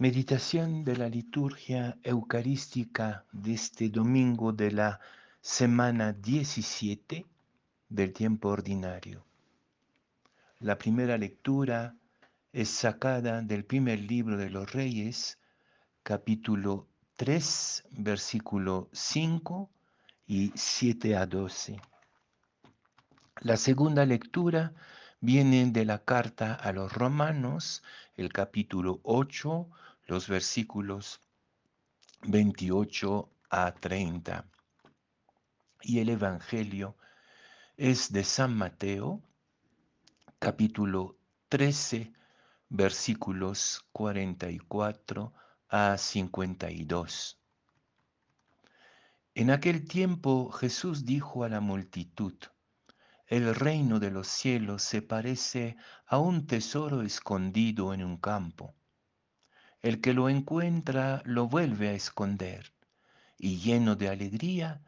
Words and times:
Meditación 0.00 0.84
de 0.84 0.96
la 0.96 1.08
liturgia 1.08 1.98
eucarística 2.04 3.24
de 3.32 3.54
este 3.54 3.88
domingo 3.88 4.52
de 4.52 4.70
la 4.70 5.00
semana 5.40 6.12
17 6.12 7.26
del 7.88 8.12
tiempo 8.12 8.50
ordinario. 8.50 9.24
La 10.60 10.78
primera 10.78 11.18
lectura 11.18 11.96
es 12.52 12.68
sacada 12.68 13.42
del 13.42 13.64
primer 13.64 13.98
libro 13.98 14.36
de 14.36 14.50
los 14.50 14.70
Reyes, 14.70 15.36
capítulo 16.04 16.86
3, 17.16 17.86
versículo 17.90 18.88
5 18.92 19.68
y 20.28 20.52
7 20.54 21.16
a 21.16 21.26
12. 21.26 21.80
La 23.40 23.56
segunda 23.56 24.06
lectura 24.06 24.74
viene 25.20 25.66
de 25.72 25.84
la 25.84 25.98
carta 25.98 26.54
a 26.54 26.70
los 26.70 26.92
romanos, 26.92 27.82
el 28.16 28.32
capítulo 28.32 29.00
8, 29.02 29.68
los 30.08 30.26
versículos 30.26 31.20
28 32.22 33.30
a 33.50 33.74
30. 33.74 34.50
Y 35.82 35.98
el 35.98 36.08
Evangelio 36.08 36.96
es 37.76 38.10
de 38.10 38.24
San 38.24 38.56
Mateo, 38.56 39.22
capítulo 40.38 41.18
13, 41.50 42.14
versículos 42.70 43.84
44 43.92 45.34
a 45.68 45.98
52. 45.98 47.38
En 49.34 49.50
aquel 49.50 49.86
tiempo 49.86 50.50
Jesús 50.52 51.04
dijo 51.04 51.44
a 51.44 51.50
la 51.50 51.60
multitud, 51.60 52.34
el 53.26 53.54
reino 53.54 54.00
de 54.00 54.10
los 54.10 54.26
cielos 54.26 54.82
se 54.82 55.02
parece 55.02 55.76
a 56.06 56.18
un 56.18 56.46
tesoro 56.46 57.02
escondido 57.02 57.92
en 57.92 58.02
un 58.02 58.16
campo 58.16 58.77
el 59.82 60.00
que 60.00 60.12
lo 60.12 60.28
encuentra 60.28 61.22
lo 61.24 61.48
vuelve 61.48 61.88
a 61.88 61.92
esconder 61.92 62.72
y 63.38 63.58
lleno 63.58 63.94
de 63.94 64.08
alegría 64.08 64.80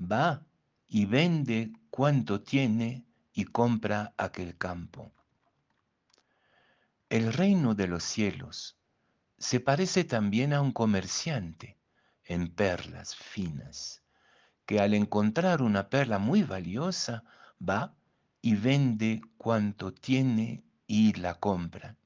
va 0.00 0.42
y 0.86 1.06
vende 1.06 1.72
cuanto 1.90 2.42
tiene 2.42 3.04
y 3.32 3.44
compra 3.44 4.12
aquel 4.16 4.56
campo. 4.56 5.12
El 7.08 7.32
reino 7.32 7.74
de 7.74 7.86
los 7.86 8.04
cielos 8.04 8.76
se 9.38 9.60
parece 9.60 10.04
también 10.04 10.52
a 10.52 10.60
un 10.60 10.72
comerciante 10.72 11.76
en 12.24 12.48
perlas 12.48 13.14
finas, 13.14 14.02
que 14.66 14.80
al 14.80 14.94
encontrar 14.94 15.62
una 15.62 15.88
perla 15.88 16.18
muy 16.18 16.42
valiosa 16.42 17.24
va 17.60 17.94
y 18.40 18.54
vende 18.56 19.20
cuanto 19.36 19.92
tiene 19.92 20.64
y 20.86 21.12
la 21.14 21.34
compra. 21.34 21.96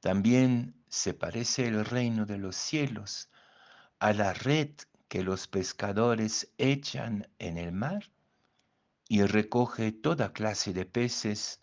También 0.00 0.74
se 0.94 1.12
parece 1.12 1.66
el 1.66 1.84
reino 1.84 2.24
de 2.24 2.38
los 2.38 2.54
cielos 2.54 3.28
a 3.98 4.12
la 4.12 4.32
red 4.32 4.70
que 5.08 5.24
los 5.24 5.48
pescadores 5.48 6.52
echan 6.56 7.28
en 7.40 7.58
el 7.58 7.72
mar 7.72 8.12
y 9.08 9.24
recoge 9.24 9.90
toda 9.90 10.32
clase 10.32 10.72
de 10.72 10.86
peces. 10.86 11.58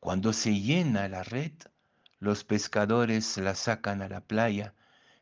Cuando 0.00 0.32
se 0.32 0.58
llena 0.58 1.06
la 1.08 1.22
red, 1.22 1.52
los 2.18 2.42
pescadores 2.44 3.36
la 3.36 3.54
sacan 3.54 4.00
a 4.00 4.08
la 4.08 4.22
playa 4.22 4.74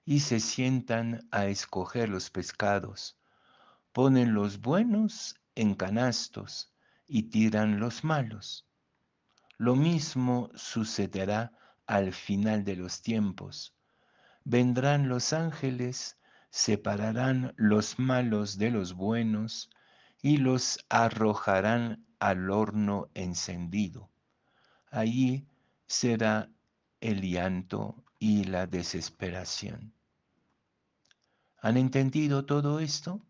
y 0.04 0.20
se 0.20 0.38
sientan 0.38 1.26
a 1.32 1.46
escoger 1.46 2.08
los 2.08 2.30
pescados. 2.30 3.18
Ponen 3.92 4.32
los 4.32 4.60
buenos 4.60 5.34
en 5.56 5.74
canastos 5.74 6.72
y 7.08 7.24
tiran 7.24 7.80
los 7.80 8.04
malos. 8.04 8.64
Lo 9.56 9.74
mismo 9.74 10.50
sucederá 10.54 11.52
al 11.88 12.12
final 12.12 12.64
de 12.64 12.76
los 12.76 13.02
tiempos. 13.02 13.74
Vendrán 14.44 15.08
los 15.08 15.32
ángeles, 15.32 16.18
separarán 16.50 17.54
los 17.56 17.98
malos 17.98 18.58
de 18.58 18.70
los 18.70 18.92
buenos 18.92 19.70
y 20.22 20.36
los 20.36 20.84
arrojarán 20.90 22.06
al 22.20 22.50
horno 22.50 23.08
encendido. 23.14 24.10
Allí 24.90 25.46
será 25.86 26.50
el 27.00 27.22
llanto 27.22 28.04
y 28.18 28.44
la 28.44 28.66
desesperación. 28.66 29.94
¿Han 31.60 31.78
entendido 31.78 32.44
todo 32.44 32.80
esto? 32.80 33.24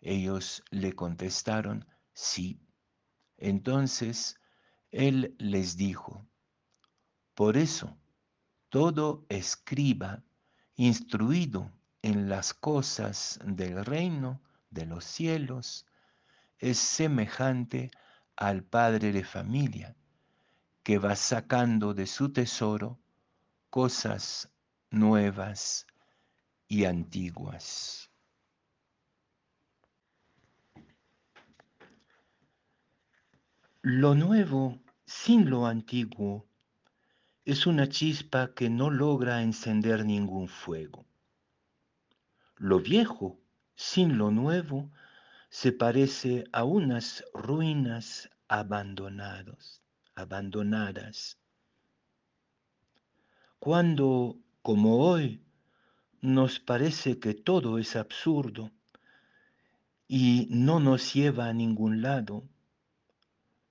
Ellos 0.00 0.62
le 0.70 0.92
contestaron, 0.92 1.86
sí. 2.12 2.60
Entonces 3.36 4.38
él 4.92 5.34
les 5.38 5.76
dijo, 5.76 6.28
por 7.34 7.56
eso, 7.56 7.96
todo 8.68 9.24
escriba 9.28 10.22
instruido 10.76 11.70
en 12.02 12.28
las 12.28 12.54
cosas 12.54 13.40
del 13.44 13.84
reino 13.84 14.40
de 14.70 14.86
los 14.86 15.04
cielos 15.04 15.86
es 16.58 16.78
semejante 16.78 17.90
al 18.36 18.62
padre 18.62 19.12
de 19.12 19.24
familia 19.24 19.96
que 20.82 20.98
va 20.98 21.16
sacando 21.16 21.94
de 21.94 22.06
su 22.06 22.32
tesoro 22.32 22.98
cosas 23.70 24.50
nuevas 24.90 25.86
y 26.68 26.84
antiguas. 26.84 28.10
Lo 33.82 34.14
nuevo 34.14 34.78
sin 35.04 35.50
lo 35.50 35.66
antiguo 35.66 36.46
es 37.44 37.66
una 37.66 37.88
chispa 37.88 38.54
que 38.54 38.70
no 38.70 38.90
logra 38.90 39.42
encender 39.42 40.04
ningún 40.04 40.48
fuego. 40.48 41.04
Lo 42.56 42.80
viejo, 42.80 43.38
sin 43.74 44.16
lo 44.16 44.30
nuevo, 44.30 44.90
se 45.50 45.72
parece 45.72 46.44
a 46.52 46.64
unas 46.64 47.22
ruinas 47.34 48.30
abandonadas, 48.48 49.82
abandonadas. 50.14 51.38
Cuando, 53.58 54.38
como 54.62 54.98
hoy, 54.98 55.42
nos 56.22 56.60
parece 56.60 57.18
que 57.18 57.34
todo 57.34 57.78
es 57.78 57.94
absurdo 57.94 58.70
y 60.08 60.46
no 60.48 60.80
nos 60.80 61.12
lleva 61.12 61.48
a 61.48 61.52
ningún 61.52 62.00
lado, 62.00 62.48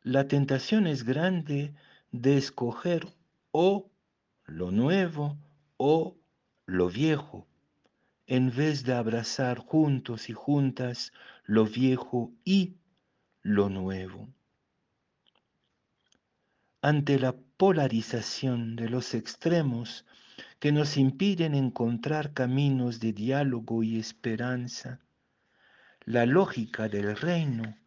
la 0.03 0.27
tentación 0.27 0.85
es 0.85 1.03
grande 1.03 1.73
de 2.11 2.37
escoger 2.37 3.07
o 3.53 3.91
lo 4.45 4.71
nuevo 4.71 5.37
o 5.77 6.17
lo 6.65 6.89
viejo, 6.89 7.47
en 8.25 8.53
vez 8.53 8.83
de 8.83 8.93
abrazar 8.93 9.59
juntos 9.59 10.27
y 10.29 10.33
juntas 10.33 11.13
lo 11.45 11.65
viejo 11.65 12.31
y 12.43 12.75
lo 13.43 13.69
nuevo. 13.69 14.27
Ante 16.81 17.19
la 17.19 17.35
polarización 17.57 18.75
de 18.75 18.89
los 18.89 19.13
extremos 19.13 20.03
que 20.59 20.71
nos 20.71 20.97
impiden 20.97 21.53
encontrar 21.53 22.33
caminos 22.33 22.99
de 22.99 23.13
diálogo 23.13 23.83
y 23.83 23.99
esperanza, 23.99 24.99
la 26.05 26.25
lógica 26.25 26.89
del 26.89 27.15
reino 27.15 27.77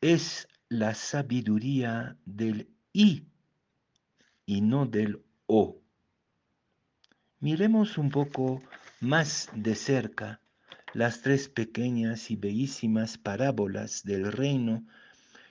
es 0.00 0.48
la 0.68 0.94
sabiduría 0.94 2.16
del 2.26 2.68
y 2.92 3.24
y 4.48 4.62
no 4.62 4.86
del 4.86 5.22
O. 5.46 5.76
Miremos 7.38 7.98
un 7.98 8.08
poco 8.08 8.62
más 8.98 9.50
de 9.54 9.74
cerca 9.74 10.40
las 10.94 11.20
tres 11.20 11.50
pequeñas 11.50 12.30
y 12.30 12.36
bellísimas 12.36 13.18
parábolas 13.18 14.04
del 14.04 14.32
reino 14.32 14.86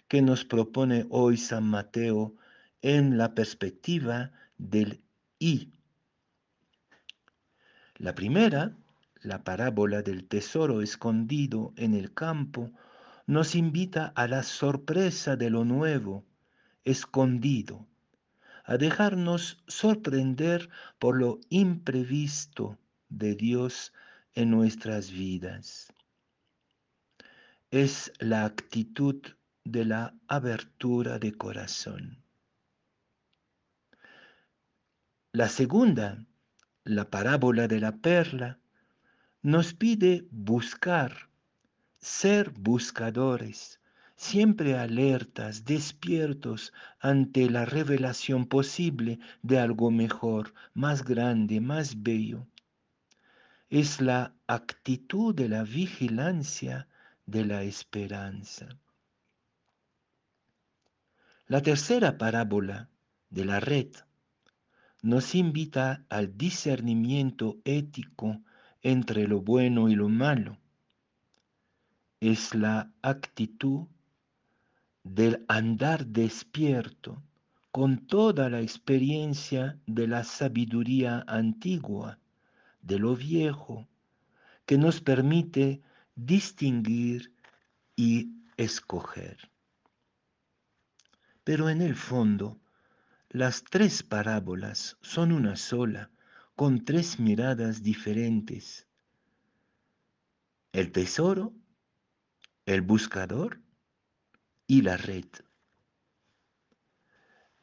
que 0.07 0.23
nos 0.23 0.45
propone 0.45 1.05
hoy 1.11 1.37
San 1.37 1.65
Mateo 1.65 2.33
en 2.81 3.19
la 3.19 3.35
perspectiva 3.35 4.31
del 4.57 4.99
I. 5.37 5.71
La 7.97 8.15
primera, 8.15 8.75
la 9.21 9.43
parábola 9.43 10.01
del 10.01 10.25
tesoro 10.27 10.81
escondido 10.81 11.71
en 11.75 11.93
el 11.93 12.15
campo, 12.15 12.71
nos 13.27 13.53
invita 13.53 14.11
a 14.15 14.27
la 14.27 14.41
sorpresa 14.41 15.35
de 15.35 15.51
lo 15.51 15.65
nuevo, 15.65 16.25
escondido, 16.83 17.85
a 18.67 18.77
dejarnos 18.77 19.63
sorprender 19.67 20.69
por 20.99 21.17
lo 21.17 21.39
imprevisto 21.49 22.77
de 23.07 23.33
Dios 23.33 23.93
en 24.35 24.51
nuestras 24.51 25.09
vidas. 25.09 25.93
Es 27.71 28.11
la 28.19 28.43
actitud 28.43 29.21
de 29.63 29.85
la 29.85 30.13
abertura 30.27 31.17
de 31.17 31.31
corazón. 31.31 32.21
La 35.31 35.47
segunda, 35.47 36.25
la 36.83 37.09
parábola 37.09 37.69
de 37.69 37.79
la 37.79 37.95
perla, 37.95 38.59
nos 39.41 39.73
pide 39.73 40.27
buscar, 40.29 41.29
ser 41.99 42.49
buscadores 42.49 43.79
siempre 44.17 44.77
alertas, 44.77 45.63
despiertos 45.63 46.73
ante 46.99 47.49
la 47.49 47.65
revelación 47.65 48.47
posible 48.47 49.19
de 49.43 49.59
algo 49.59 49.91
mejor, 49.91 50.53
más 50.73 51.05
grande, 51.05 51.61
más 51.61 52.01
bello. 52.01 52.47
Es 53.69 54.01
la 54.01 54.33
actitud 54.47 55.35
de 55.35 55.47
la 55.47 55.63
vigilancia 55.63 56.87
de 57.25 57.45
la 57.45 57.63
esperanza. 57.63 58.67
La 61.47 61.61
tercera 61.61 62.17
parábola 62.17 62.89
de 63.29 63.45
la 63.45 63.59
red 63.59 63.87
nos 65.01 65.35
invita 65.35 66.03
al 66.09 66.37
discernimiento 66.37 67.57
ético 67.65 68.41
entre 68.81 69.27
lo 69.27 69.41
bueno 69.41 69.89
y 69.89 69.95
lo 69.95 70.09
malo. 70.09 70.57
Es 72.19 72.55
la 72.55 72.91
actitud 73.03 73.87
del 75.09 75.45
andar 75.47 76.05
despierto 76.05 77.21
con 77.71 78.07
toda 78.07 78.49
la 78.49 78.61
experiencia 78.61 79.79
de 79.85 80.07
la 80.07 80.23
sabiduría 80.23 81.23
antigua, 81.27 82.19
de 82.81 82.99
lo 82.99 83.15
viejo, 83.15 83.87
que 84.65 84.77
nos 84.77 85.01
permite 85.01 85.81
distinguir 86.15 87.33
y 87.95 88.31
escoger. 88.57 89.49
Pero 91.43 91.69
en 91.69 91.81
el 91.81 91.95
fondo, 91.95 92.59
las 93.29 93.63
tres 93.63 94.03
parábolas 94.03 94.97
son 95.01 95.31
una 95.31 95.55
sola, 95.55 96.09
con 96.55 96.83
tres 96.83 97.19
miradas 97.19 97.83
diferentes. 97.83 98.87
El 100.71 100.91
tesoro, 100.91 101.53
el 102.65 102.81
buscador 102.81 103.61
y 104.67 104.81
la 104.81 104.97
red. 104.97 105.25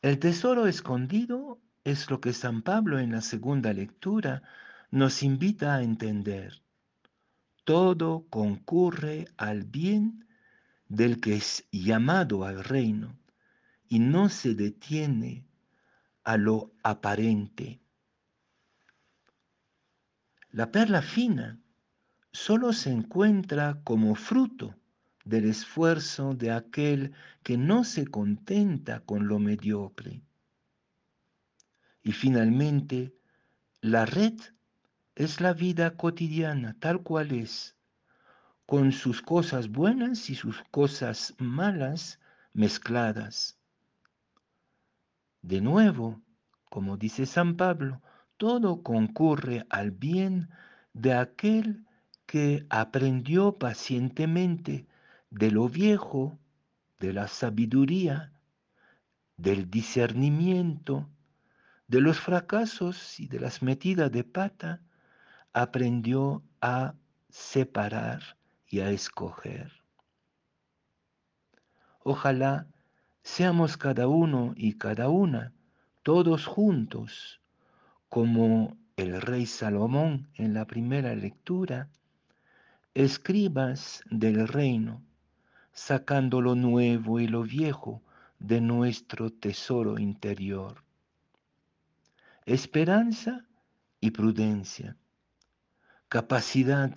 El 0.00 0.18
tesoro 0.18 0.66
escondido 0.66 1.60
es 1.84 2.10
lo 2.10 2.20
que 2.20 2.32
San 2.32 2.62
Pablo 2.62 2.98
en 2.98 3.12
la 3.12 3.20
segunda 3.20 3.72
lectura 3.72 4.42
nos 4.90 5.22
invita 5.22 5.74
a 5.74 5.82
entender. 5.82 6.62
Todo 7.64 8.26
concurre 8.30 9.28
al 9.36 9.64
bien 9.64 10.26
del 10.88 11.20
que 11.20 11.36
es 11.36 11.66
llamado 11.70 12.44
al 12.44 12.64
reino 12.64 13.18
y 13.88 13.98
no 13.98 14.28
se 14.28 14.54
detiene 14.54 15.46
a 16.22 16.36
lo 16.36 16.72
aparente. 16.82 17.80
La 20.50 20.70
perla 20.70 21.02
fina 21.02 21.60
solo 22.32 22.72
se 22.72 22.90
encuentra 22.90 23.80
como 23.84 24.14
fruto 24.14 24.74
del 25.24 25.46
esfuerzo 25.46 26.34
de 26.34 26.50
aquel 26.50 27.12
que 27.42 27.56
no 27.56 27.84
se 27.84 28.06
contenta 28.06 29.00
con 29.00 29.26
lo 29.26 29.38
mediocre. 29.38 30.20
Y 32.02 32.12
finalmente, 32.12 33.14
la 33.80 34.04
red 34.04 34.34
es 35.14 35.40
la 35.40 35.52
vida 35.52 35.96
cotidiana 35.96 36.76
tal 36.78 37.02
cual 37.02 37.32
es, 37.32 37.76
con 38.66 38.92
sus 38.92 39.22
cosas 39.22 39.68
buenas 39.68 40.30
y 40.30 40.34
sus 40.34 40.62
cosas 40.70 41.34
malas 41.38 42.18
mezcladas. 42.52 43.58
De 45.42 45.60
nuevo, 45.60 46.20
como 46.70 46.96
dice 46.96 47.26
San 47.26 47.56
Pablo, 47.56 48.02
todo 48.36 48.82
concurre 48.82 49.66
al 49.70 49.90
bien 49.90 50.48
de 50.92 51.14
aquel 51.14 51.86
que 52.26 52.66
aprendió 52.70 53.58
pacientemente 53.58 54.86
de 55.34 55.50
lo 55.50 55.68
viejo, 55.68 56.38
de 57.00 57.12
la 57.12 57.26
sabiduría, 57.26 58.32
del 59.36 59.68
discernimiento, 59.68 61.08
de 61.88 62.00
los 62.00 62.20
fracasos 62.20 63.18
y 63.18 63.26
de 63.26 63.40
las 63.40 63.60
metidas 63.60 64.12
de 64.12 64.22
pata, 64.22 64.80
aprendió 65.52 66.44
a 66.60 66.94
separar 67.30 68.36
y 68.68 68.78
a 68.78 68.90
escoger. 68.90 69.72
Ojalá 72.04 72.68
seamos 73.24 73.76
cada 73.76 74.06
uno 74.06 74.54
y 74.56 74.74
cada 74.74 75.08
una, 75.08 75.52
todos 76.04 76.46
juntos, 76.46 77.40
como 78.08 78.76
el 78.96 79.20
rey 79.20 79.46
Salomón 79.46 80.28
en 80.34 80.54
la 80.54 80.64
primera 80.64 81.12
lectura, 81.16 81.88
escribas 82.94 84.04
del 84.10 84.46
reino, 84.46 85.02
sacando 85.74 86.40
lo 86.40 86.54
nuevo 86.54 87.20
y 87.20 87.26
lo 87.26 87.42
viejo 87.42 88.00
de 88.38 88.60
nuestro 88.60 89.30
tesoro 89.30 89.98
interior. 89.98 90.82
Esperanza 92.46 93.44
y 94.00 94.12
prudencia, 94.12 94.96
capacidad 96.08 96.94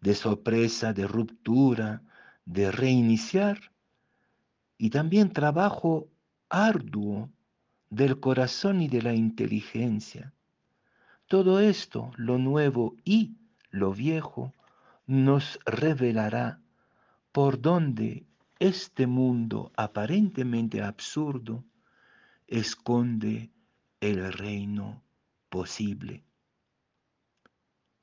de 0.00 0.14
sorpresa, 0.14 0.92
de 0.92 1.06
ruptura, 1.06 2.02
de 2.44 2.70
reiniciar 2.70 3.72
y 4.78 4.90
también 4.90 5.32
trabajo 5.32 6.08
arduo 6.48 7.30
del 7.90 8.20
corazón 8.20 8.80
y 8.80 8.88
de 8.88 9.02
la 9.02 9.14
inteligencia. 9.14 10.32
Todo 11.26 11.58
esto, 11.58 12.12
lo 12.16 12.38
nuevo 12.38 12.94
y 13.04 13.36
lo 13.70 13.92
viejo, 13.92 14.52
nos 15.06 15.58
revelará 15.64 16.60
por 17.34 17.60
donde 17.60 18.28
este 18.60 19.08
mundo 19.08 19.72
aparentemente 19.76 20.80
absurdo 20.82 21.64
esconde 22.46 23.50
el 23.98 24.32
reino 24.32 25.02
posible. 25.48 26.22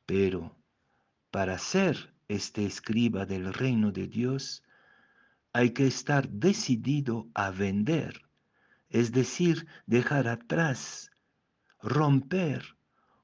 Pero 0.06 0.54
para 1.32 1.58
ser 1.60 2.14
este 2.28 2.66
escriba 2.66 3.26
del 3.26 3.54
reino 3.54 3.94
de 3.94 4.08
Dios, 4.08 4.64
hay 5.54 5.70
que 5.70 5.88
estar 5.88 6.28
decidido 6.28 7.30
a 7.34 7.52
vender, 7.52 8.24
es 8.90 9.14
decir, 9.14 9.66
dejar 9.86 10.28
atrás, 10.28 11.10
romper 11.82 12.76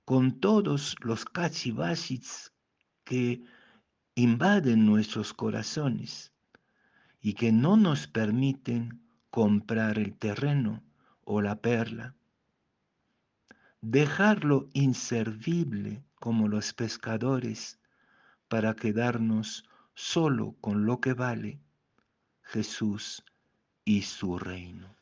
con 0.05 0.39
todos 0.39 0.95
los 1.01 1.25
cachivachis 1.25 2.53
que 3.03 3.43
invaden 4.17 4.87
nuestros 4.87 5.31
corazones 5.31 6.33
y 7.21 7.33
que 7.33 7.51
no 7.51 7.77
nos 7.77 8.07
permiten 8.07 8.99
comprar 9.29 9.99
el 9.99 10.15
terreno 10.15 10.83
o 11.23 11.39
la 11.39 11.61
perla. 11.61 12.15
Dejarlo 13.79 14.69
inservible 14.73 16.03
como 16.15 16.47
los 16.47 16.73
pescadores 16.73 17.79
para 18.47 18.73
quedarnos 18.75 19.69
solo 19.93 20.55
con 20.61 20.87
lo 20.87 20.99
que 20.99 21.13
vale 21.13 21.59
Jesús 22.41 23.23
y 23.85 24.01
su 24.01 24.39
reino. 24.39 24.96